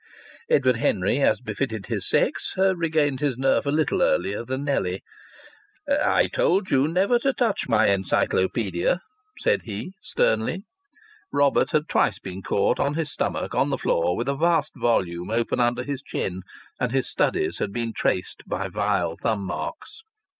Edward 0.49 0.77
Henry, 0.77 1.21
as 1.21 1.39
befitted 1.41 1.85
his 1.85 2.09
sex, 2.09 2.55
regained 2.57 3.19
his 3.19 3.37
nerve 3.37 3.67
a 3.67 3.71
little 3.71 4.01
earlier 4.01 4.43
than 4.43 4.63
Nellie. 4.63 5.03
"I 5.87 6.25
told 6.25 6.71
you 6.71 6.87
never 6.87 7.19
to 7.19 7.31
touch 7.33 7.69
my 7.69 7.85
Encyclopaedia," 7.85 9.01
said 9.41 9.61
he, 9.65 9.93
sternly. 10.01 10.63
Robert 11.31 11.69
had 11.69 11.87
twice 11.87 12.17
been 12.17 12.41
caught 12.41 12.79
on 12.79 12.95
his 12.95 13.11
stomach 13.11 13.53
on 13.53 13.69
the 13.69 13.77
floor 13.77 14.17
with 14.17 14.27
a 14.27 14.35
vast 14.35 14.71
volume 14.75 15.29
open 15.29 15.59
under 15.59 15.83
his 15.83 16.01
chin, 16.01 16.41
and 16.79 16.91
his 16.91 17.07
studies 17.07 17.59
had 17.59 17.71
been 17.71 17.93
traced 17.93 18.41
by 18.47 18.69
vile 18.69 19.17
thumb 19.21 19.45
marks. 19.45 20.01